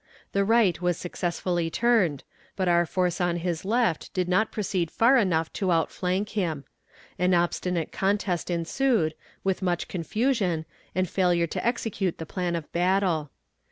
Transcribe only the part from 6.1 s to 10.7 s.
him. An obstinate contest ensued, with much confusion,